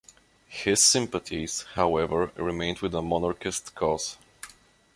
[0.47, 4.17] His sympathies, however, remained with the monarchist cause.